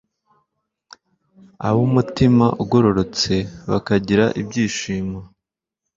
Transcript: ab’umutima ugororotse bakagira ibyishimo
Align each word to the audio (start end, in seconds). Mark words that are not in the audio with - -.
ab’umutima 1.67 2.45
ugororotse 2.63 3.35
bakagira 3.71 4.25
ibyishimo 4.41 5.19